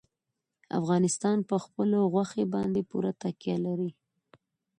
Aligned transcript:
افغانستان 0.79 1.37
په 1.49 1.55
خپلو 1.63 1.97
غوښې 2.13 2.43
باندې 2.53 2.81
پوره 2.89 3.11
تکیه 3.21 3.57
لري. 3.65 3.91